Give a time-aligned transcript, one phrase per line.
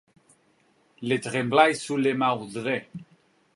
[1.03, 2.87] Le Tremblay-sur-Mauldre